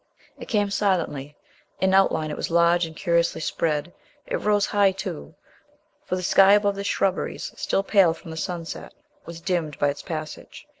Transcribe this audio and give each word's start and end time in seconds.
It 0.39 0.47
came 0.47 0.71
silently. 0.71 1.35
In 1.79 1.93
outline 1.93 2.31
it 2.31 2.35
was 2.35 2.49
large 2.49 2.87
and 2.87 2.95
curiously 2.95 3.39
spread. 3.39 3.93
It 4.25 4.37
rose 4.37 4.65
high, 4.65 4.93
too, 4.93 5.35
for 6.05 6.15
the 6.15 6.23
sky 6.23 6.53
above 6.53 6.73
the 6.73 6.83
shrubberies, 6.83 7.51
still 7.55 7.83
pale 7.83 8.05
gold 8.05 8.17
from 8.17 8.31
the 8.31 8.37
sunset, 8.37 8.95
was 9.27 9.41
dimmed 9.41 9.77
by 9.77 9.89
its 9.89 10.01
passage. 10.01 10.67